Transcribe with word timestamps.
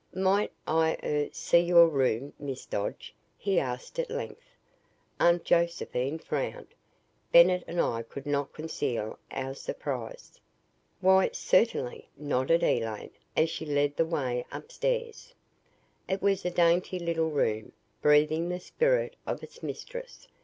"Might 0.15 0.51
I 0.65 0.97
er 1.03 1.29
see 1.31 1.59
your 1.59 1.87
room, 1.87 2.33
Miss 2.39 2.65
Dodge?" 2.65 3.13
he 3.37 3.59
asked 3.59 3.99
at 3.99 4.09
length. 4.09 4.55
Aunt 5.19 5.43
Josephine 5.45 6.17
frowned. 6.17 6.69
Bennett 7.31 7.63
and 7.67 7.79
I 7.79 8.01
could 8.01 8.25
not 8.25 8.51
conceal 8.51 9.19
our 9.29 9.53
surprise. 9.53 10.39
"Why, 11.01 11.29
certainly," 11.33 12.09
nodded 12.17 12.63
Elaine, 12.63 13.11
as 13.37 13.51
she 13.51 13.63
led 13.67 13.95
the 13.95 14.03
way 14.07 14.43
upstairs. 14.51 15.35
It 16.09 16.19
was 16.19 16.45
a 16.45 16.49
dainty 16.49 16.97
little 16.97 17.29
room, 17.29 17.71
breathing 18.01 18.49
the 18.49 18.59
spirit 18.59 19.15
of 19.27 19.43
its 19.43 19.61
mistress. 19.61 20.27